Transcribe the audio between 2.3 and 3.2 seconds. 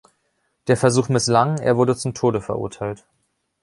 verurteilt.